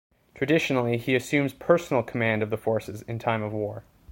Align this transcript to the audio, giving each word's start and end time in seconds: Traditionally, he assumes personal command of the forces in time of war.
Traditionally, 0.33 0.97
he 0.97 1.13
assumes 1.13 1.53
personal 1.53 2.01
command 2.01 2.41
of 2.41 2.49
the 2.49 2.57
forces 2.57 3.03
in 3.03 3.19
time 3.19 3.43
of 3.43 3.53
war. 3.53 3.83